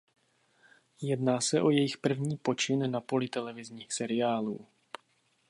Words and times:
Jedná 1.01 1.41
se 1.41 1.61
o 1.61 1.69
jejich 1.69 1.97
první 1.97 2.37
počin 2.37 2.91
na 2.91 3.01
poli 3.01 3.27
televizních 3.27 3.93
seriálů. 3.93 4.67